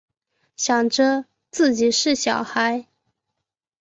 [0.55, 2.87] 想着自己是小孩